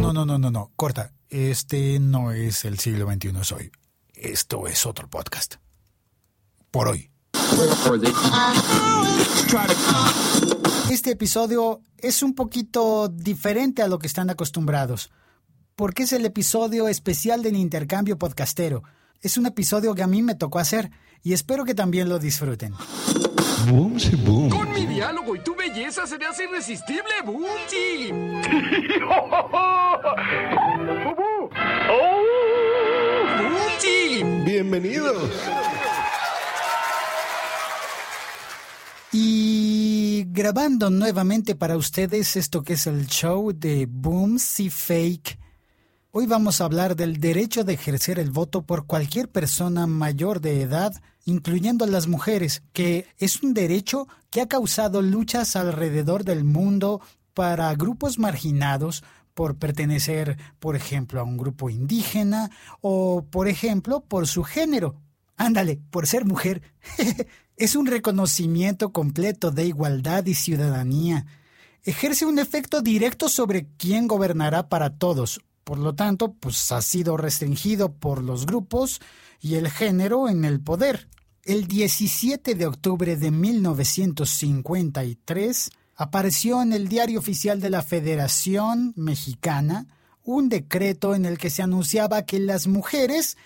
No, 0.00 0.12
no, 0.12 0.12
no, 0.12 0.24
no, 0.24 0.38
no, 0.38 0.50
no. 0.50 0.72
Corta. 0.74 1.12
Este 1.28 2.00
no 2.00 2.32
es 2.32 2.64
el 2.64 2.78
siglo 2.78 3.10
XXI 3.10 3.32
soy. 3.42 3.70
Esto 4.14 4.66
es 4.66 4.84
otro 4.84 5.08
podcast. 5.08 5.56
Por 6.70 6.88
hoy. 6.88 7.10
Este 10.90 11.12
episodio 11.12 11.80
es 11.98 12.22
un 12.22 12.34
poquito 12.34 13.08
diferente 13.08 13.82
a 13.82 13.88
lo 13.88 13.98
que 13.98 14.08
están 14.08 14.30
acostumbrados, 14.30 15.10
porque 15.76 16.02
es 16.04 16.12
el 16.12 16.24
episodio 16.24 16.88
especial 16.88 17.42
del 17.42 17.56
intercambio 17.56 18.18
podcastero. 18.18 18.82
Es 19.20 19.36
un 19.36 19.46
episodio 19.46 19.94
que 19.94 20.02
a 20.02 20.06
mí 20.06 20.22
me 20.22 20.34
tocó 20.34 20.58
hacer 20.58 20.90
y 21.22 21.32
espero 21.32 21.64
que 21.64 21.74
también 21.74 22.08
lo 22.08 22.18
disfruten. 22.18 22.74
Boom, 23.68 23.98
sí, 23.98 24.14
boom. 24.14 24.50
Con 24.50 24.70
mi 24.72 24.86
diálogo 24.86 25.34
y 25.34 25.40
tu 25.40 25.56
belleza 25.56 26.06
se 26.06 26.18
me 26.18 26.26
hace 26.26 26.44
irresistible, 26.44 27.10
Boomchi. 27.24 28.12
Boomchi. 33.38 34.22
Bienvenidos. 34.44 35.30
Y 39.12 40.26
grabando 40.28 40.90
nuevamente 40.90 41.54
para 41.54 41.76
ustedes 41.76 42.36
esto 42.36 42.62
que 42.62 42.74
es 42.74 42.86
el 42.86 43.06
show 43.06 43.52
de 43.52 43.86
Boom 43.88 44.38
Si 44.38 44.70
Fake. 44.70 45.38
Hoy 46.12 46.26
vamos 46.26 46.60
a 46.60 46.64
hablar 46.64 46.96
del 46.96 47.20
derecho 47.20 47.62
de 47.62 47.74
ejercer 47.74 48.18
el 48.18 48.30
voto 48.30 48.62
por 48.62 48.86
cualquier 48.86 49.28
persona 49.28 49.86
mayor 49.86 50.40
de 50.40 50.62
edad, 50.62 50.94
incluyendo 51.26 51.84
a 51.84 51.88
las 51.88 52.06
mujeres, 52.06 52.62
que 52.72 53.06
es 53.18 53.42
un 53.42 53.52
derecho 53.52 54.08
que 54.30 54.40
ha 54.40 54.48
causado 54.48 55.02
luchas 55.02 55.56
alrededor 55.56 56.24
del 56.24 56.44
mundo 56.44 57.02
para 57.34 57.74
grupos 57.74 58.18
marginados 58.18 59.04
por 59.34 59.58
pertenecer, 59.58 60.38
por 60.58 60.74
ejemplo, 60.76 61.20
a 61.20 61.24
un 61.24 61.36
grupo 61.36 61.68
indígena 61.68 62.50
o, 62.80 63.26
por 63.30 63.48
ejemplo, 63.48 64.00
por 64.00 64.26
su 64.26 64.42
género. 64.42 64.96
Ándale, 65.36 65.78
por 65.90 66.06
ser 66.06 66.24
mujer. 66.24 66.62
es 67.58 67.76
un 67.76 67.86
reconocimiento 67.86 68.90
completo 68.90 69.50
de 69.50 69.66
igualdad 69.66 70.24
y 70.24 70.34
ciudadanía. 70.34 71.26
Ejerce 71.82 72.24
un 72.24 72.38
efecto 72.38 72.80
directo 72.80 73.28
sobre 73.28 73.66
quién 73.76 74.08
gobernará 74.08 74.70
para 74.70 74.96
todos. 74.96 75.42
Por 75.66 75.78
lo 75.78 75.94
tanto, 75.96 76.32
pues 76.32 76.70
ha 76.70 76.80
sido 76.80 77.16
restringido 77.16 77.92
por 77.92 78.22
los 78.22 78.46
grupos 78.46 79.00
y 79.40 79.56
el 79.56 79.68
género 79.68 80.28
en 80.28 80.44
el 80.44 80.60
poder. 80.60 81.08
El 81.42 81.66
17 81.66 82.54
de 82.54 82.66
octubre 82.66 83.16
de 83.16 83.32
1953 83.32 85.70
apareció 85.96 86.62
en 86.62 86.72
el 86.72 86.86
Diario 86.86 87.18
Oficial 87.18 87.60
de 87.60 87.70
la 87.70 87.82
Federación 87.82 88.92
Mexicana 88.94 89.88
un 90.22 90.48
decreto 90.48 91.16
en 91.16 91.26
el 91.26 91.36
que 91.36 91.50
se 91.50 91.64
anunciaba 91.64 92.22
que 92.22 92.38
las 92.38 92.68
mujeres 92.68 93.36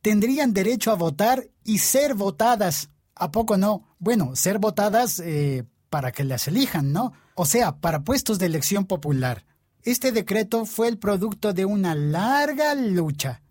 tendrían 0.00 0.52
derecho 0.52 0.92
a 0.92 0.94
votar 0.94 1.48
y 1.64 1.78
ser 1.78 2.14
votadas. 2.14 2.90
¿A 3.16 3.32
poco 3.32 3.56
no? 3.56 3.96
Bueno, 3.98 4.36
ser 4.36 4.60
votadas 4.60 5.18
eh, 5.18 5.64
para 5.90 6.12
que 6.12 6.22
las 6.22 6.46
elijan, 6.46 6.92
¿no? 6.92 7.14
O 7.34 7.46
sea, 7.46 7.78
para 7.78 8.04
puestos 8.04 8.38
de 8.38 8.46
elección 8.46 8.84
popular. 8.84 9.44
Este 9.84 10.10
decreto 10.12 10.64
fue 10.64 10.88
el 10.88 10.98
producto 10.98 11.52
de 11.52 11.66
una 11.66 11.94
larga 11.94 12.74
lucha. 12.74 13.42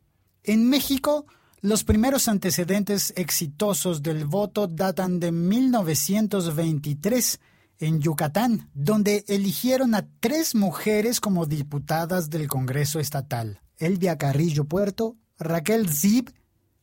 En 0.44 0.68
México, 0.68 1.28
los 1.62 1.84
primeros 1.84 2.28
antecedentes 2.28 3.14
exitosos 3.16 4.02
del 4.02 4.26
voto 4.26 4.66
datan 4.66 5.20
de 5.20 5.32
1923 5.32 7.40
en 7.78 8.02
Yucatán, 8.02 8.72
donde 8.74 9.24
eligieron 9.28 9.94
a 9.94 10.08
tres 10.20 10.56
mujeres 10.56 11.20
como 11.20 11.46
diputadas 11.46 12.32
del 12.32 12.48
Congreso 12.48 13.00
Estatal, 13.00 13.62
Elvia 13.78 14.18
Carrillo 14.18 14.66
Puerto, 14.66 15.16
Raquel 15.38 15.88
Zib 15.88 16.34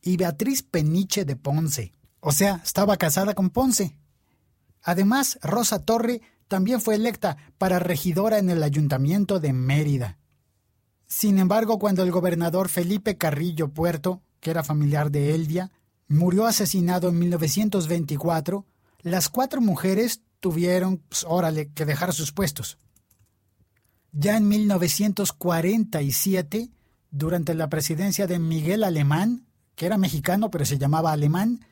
y 0.00 0.16
Beatriz 0.16 0.62
Peniche 0.62 1.24
de 1.24 1.34
Ponce. 1.34 1.92
O 2.20 2.30
sea, 2.30 2.62
estaba 2.64 2.96
casada 2.96 3.34
con 3.34 3.50
Ponce. 3.50 3.98
Además, 4.82 5.40
Rosa 5.42 5.84
Torre 5.84 6.22
también 6.50 6.80
fue 6.80 6.96
electa 6.96 7.36
para 7.58 7.78
regidora 7.78 8.38
en 8.38 8.50
el 8.50 8.64
ayuntamiento 8.64 9.38
de 9.38 9.52
Mérida. 9.52 10.18
Sin 11.06 11.38
embargo, 11.38 11.78
cuando 11.78 12.02
el 12.02 12.10
gobernador 12.10 12.68
Felipe 12.68 13.16
Carrillo 13.16 13.68
Puerto, 13.68 14.20
que 14.40 14.50
era 14.50 14.64
familiar 14.64 15.12
de 15.12 15.36
Elvia, 15.36 15.70
murió 16.08 16.46
asesinado 16.46 17.08
en 17.08 17.20
1924, 17.20 18.66
las 19.02 19.28
cuatro 19.28 19.60
mujeres 19.60 20.22
tuvieron, 20.40 20.96
pues, 21.08 21.24
órale, 21.26 21.70
que 21.72 21.84
dejar 21.84 22.12
sus 22.12 22.32
puestos. 22.32 22.78
Ya 24.10 24.36
en 24.36 24.48
1947, 24.48 26.68
durante 27.12 27.54
la 27.54 27.68
presidencia 27.68 28.26
de 28.26 28.40
Miguel 28.40 28.82
Alemán, 28.82 29.46
que 29.76 29.86
era 29.86 29.98
mexicano 29.98 30.50
pero 30.50 30.64
se 30.64 30.78
llamaba 30.78 31.12
Alemán, 31.12 31.64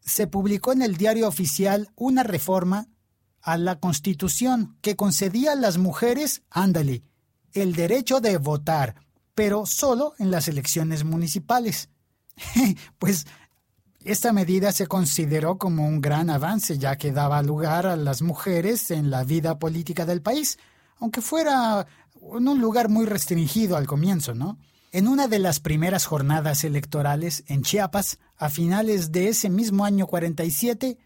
se 0.00 0.26
publicó 0.26 0.72
en 0.72 0.82
el 0.82 0.98
diario 0.98 1.26
oficial 1.26 1.88
una 1.96 2.24
reforma 2.24 2.88
a 3.42 3.56
la 3.56 3.78
Constitución 3.78 4.76
que 4.80 4.96
concedía 4.96 5.52
a 5.52 5.56
las 5.56 5.78
mujeres, 5.78 6.42
ándale, 6.50 7.02
el 7.52 7.74
derecho 7.74 8.20
de 8.20 8.36
votar, 8.38 8.96
pero 9.34 9.66
solo 9.66 10.14
en 10.18 10.30
las 10.30 10.48
elecciones 10.48 11.04
municipales. 11.04 11.88
pues 12.98 13.26
esta 14.04 14.32
medida 14.32 14.72
se 14.72 14.86
consideró 14.86 15.58
como 15.58 15.86
un 15.86 16.00
gran 16.00 16.30
avance 16.30 16.78
ya 16.78 16.96
que 16.96 17.12
daba 17.12 17.42
lugar 17.42 17.86
a 17.86 17.96
las 17.96 18.22
mujeres 18.22 18.90
en 18.90 19.10
la 19.10 19.24
vida 19.24 19.58
política 19.58 20.06
del 20.06 20.22
país, 20.22 20.58
aunque 20.98 21.20
fuera 21.20 21.86
en 22.20 22.48
un 22.48 22.60
lugar 22.60 22.88
muy 22.88 23.06
restringido 23.06 23.76
al 23.76 23.86
comienzo, 23.86 24.34
¿no? 24.34 24.58
En 24.90 25.08
una 25.08 25.28
de 25.28 25.38
las 25.38 25.60
primeras 25.60 26.06
jornadas 26.06 26.64
electorales 26.64 27.44
en 27.46 27.62
Chiapas, 27.62 28.18
a 28.38 28.48
finales 28.48 29.12
de 29.12 29.28
ese 29.28 29.50
mismo 29.50 29.84
año 29.84 30.06
47, 30.06 30.96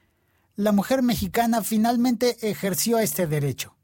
la 0.56 0.72
mujer 0.72 1.02
mexicana 1.02 1.62
finalmente 1.62 2.48
ejerció 2.48 2.98
este 2.98 3.26
derecho. 3.26 3.76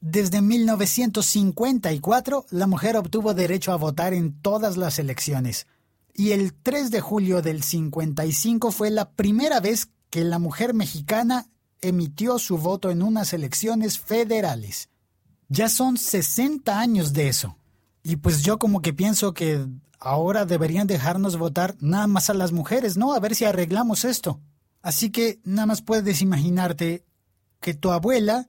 Desde 0.00 0.42
1954, 0.42 2.46
la 2.50 2.66
mujer 2.66 2.96
obtuvo 2.96 3.34
derecho 3.34 3.72
a 3.72 3.76
votar 3.76 4.14
en 4.14 4.40
todas 4.40 4.76
las 4.76 4.98
elecciones, 4.98 5.66
y 6.12 6.32
el 6.32 6.54
3 6.54 6.90
de 6.90 7.00
julio 7.00 7.42
del 7.42 7.62
55 7.62 8.70
fue 8.70 8.90
la 8.90 9.10
primera 9.10 9.60
vez 9.60 9.88
que 10.10 10.24
la 10.24 10.38
mujer 10.38 10.74
mexicana 10.74 11.46
emitió 11.80 12.38
su 12.38 12.56
voto 12.56 12.90
en 12.90 13.02
unas 13.02 13.32
elecciones 13.32 13.98
federales. 13.98 14.88
Ya 15.48 15.68
son 15.68 15.98
60 15.98 16.78
años 16.78 17.12
de 17.12 17.28
eso. 17.28 17.58
Y 18.02 18.16
pues 18.16 18.42
yo 18.42 18.58
como 18.58 18.80
que 18.80 18.92
pienso 18.92 19.34
que 19.34 19.66
ahora 19.98 20.46
deberían 20.46 20.86
dejarnos 20.86 21.36
votar 21.36 21.76
nada 21.80 22.06
más 22.06 22.30
a 22.30 22.34
las 22.34 22.52
mujeres, 22.52 22.96
¿no? 22.96 23.12
A 23.12 23.20
ver 23.20 23.34
si 23.34 23.44
arreglamos 23.44 24.04
esto. 24.04 24.40
Así 24.86 25.10
que 25.10 25.40
nada 25.42 25.66
más 25.66 25.82
puedes 25.82 26.22
imaginarte 26.22 27.04
que 27.60 27.74
tu 27.74 27.90
abuela... 27.90 28.48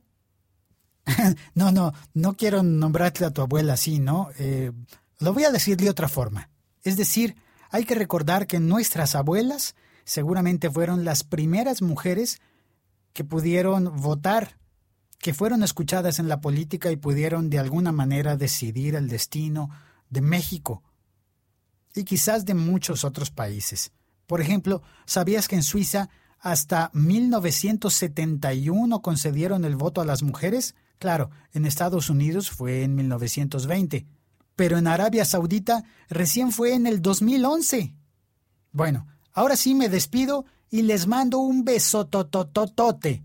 no, 1.55 1.71
no, 1.71 1.95
no 2.13 2.35
quiero 2.35 2.61
nombrarte 2.61 3.25
a 3.25 3.31
tu 3.31 3.41
abuela 3.41 3.73
así, 3.73 3.97
¿no? 3.97 4.29
Eh, 4.37 4.71
lo 5.17 5.33
voy 5.33 5.45
a 5.45 5.51
decir 5.51 5.77
de 5.77 5.89
otra 5.89 6.07
forma. 6.07 6.51
Es 6.83 6.95
decir, 6.95 7.37
hay 7.71 7.85
que 7.85 7.95
recordar 7.95 8.45
que 8.45 8.59
nuestras 8.59 9.15
abuelas 9.15 9.73
seguramente 10.03 10.69
fueron 10.69 11.05
las 11.05 11.23
primeras 11.23 11.81
mujeres 11.81 12.39
que 13.13 13.23
pudieron 13.23 13.99
votar, 13.99 14.59
que 15.17 15.33
fueron 15.33 15.63
escuchadas 15.63 16.19
en 16.19 16.27
la 16.27 16.39
política 16.39 16.91
y 16.91 16.97
pudieron 16.97 17.49
de 17.49 17.57
alguna 17.57 17.91
manera 17.91 18.37
decidir 18.37 18.93
el 18.93 19.07
destino 19.07 19.71
de 20.11 20.21
México 20.21 20.83
y 21.95 22.03
quizás 22.03 22.45
de 22.45 22.53
muchos 22.53 23.03
otros 23.03 23.31
países. 23.31 23.91
Por 24.27 24.39
ejemplo, 24.39 24.83
¿sabías 25.07 25.47
que 25.47 25.55
en 25.55 25.63
Suiza 25.63 26.11
hasta 26.39 26.89
1971 26.93 29.01
concedieron 29.01 29.65
el 29.65 29.75
voto 29.75 30.01
a 30.01 30.05
las 30.05 30.23
mujeres? 30.23 30.75
Claro, 30.99 31.29
en 31.53 31.65
Estados 31.65 32.09
Unidos 32.09 32.49
fue 32.49 32.83
en 32.83 32.95
1920, 32.95 34.07
pero 34.55 34.77
en 34.77 34.87
Arabia 34.87 35.25
Saudita 35.25 35.83
recién 36.09 36.51
fue 36.51 36.73
en 36.73 36.87
el 36.87 37.01
2011. 37.01 37.93
Bueno, 38.71 39.07
Ahora 39.37 39.55
sí 39.55 39.75
me 39.75 39.87
despido 39.87 40.45
y 40.71 40.81
les 40.81 41.05
mando 41.05 41.37
un 41.37 41.63
beso 41.63 42.07
totototote. 42.07 43.21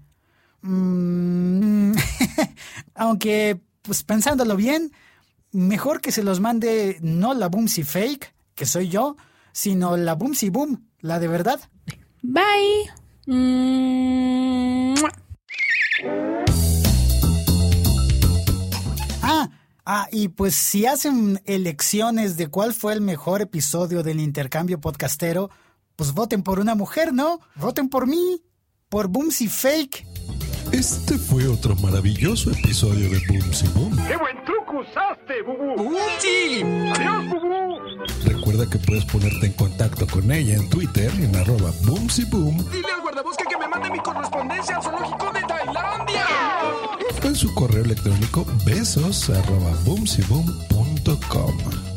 Mm, 0.61 1.93
aunque, 2.95 3.59
pues 3.81 4.03
pensándolo 4.03 4.55
bien, 4.55 4.93
mejor 5.53 6.03
que 6.03 6.13
se 6.13 6.23
los 6.23 6.39
mande 6.39 6.99
no 7.01 7.33
la 7.33 7.49
Boomsy 7.49 7.83
Fake, 7.83 8.35
que 8.55 8.67
soy 8.67 8.91
yo, 8.91 9.17
sino 9.53 9.97
la 9.97 10.15
Boomsy 10.15 10.51
Boom, 10.51 10.87
la 11.01 11.19
de 11.19 11.29
verdad. 11.29 11.61
Bye. 12.21 13.02
Ah, 19.23 19.49
ah, 19.87 20.09
y 20.11 20.29
pues 20.29 20.55
si 20.57 20.87
hacen 20.87 21.41
elecciones 21.45 22.37
de 22.37 22.49
cuál 22.49 22.75
fue 22.75 22.95
el 22.95 23.01
mejor 23.01 23.43
episodio 23.43 24.03
del 24.03 24.19
intercambio 24.19 24.81
podcastero, 24.81 25.51
pues 25.95 26.13
voten 26.15 26.43
por 26.43 26.59
una 26.59 26.75
mujer, 26.75 27.13
¿no? 27.13 27.39
Voten 27.55 27.89
por 27.89 28.09
mí, 28.09 28.43
por 28.89 29.07
Boomsy 29.07 29.47
Fake. 29.47 30.05
Este 30.73 31.17
fue 31.17 31.47
otro 31.47 31.77
maravilloso 31.77 32.51
episodio 32.51 33.09
de 33.09 33.21
Boomsy 33.29 33.69
Boom. 33.69 33.97
¡Qué 34.09 34.17
buen 34.17 34.45
truco 34.45 34.62
usaste, 34.83 35.43
Bubú! 35.43 35.97
¡Adiós, 36.95 37.29
Bubú! 37.29 37.79
Recuerda 38.25 38.69
que 38.69 38.79
puedes 38.79 39.05
ponerte 39.05 39.47
en 39.47 39.53
contacto 39.53 40.07
con 40.07 40.31
ella 40.31 40.55
en 40.55 40.69
Twitter 40.69 41.11
en 41.21 41.35
arroba 41.37 41.71
Boomsy 41.85 42.25
Boom 42.25 42.59
Dile 42.71 42.89
al 42.95 43.01
guardabosque 43.01 43.45
que 43.49 43.57
me 43.57 43.69
mande 43.69 43.91
mi 43.91 43.99
correspondencia 44.01 44.77
al 44.77 44.83
zoológico 44.83 45.31
de 45.33 45.41
Tailandia. 45.43 46.27
en 47.23 47.37
su 47.37 47.55
correo 47.55 47.85
electrónico 47.85 48.45
besos 48.65 49.31
arroba 49.31 49.73
boomsyboom.com. 49.85 51.92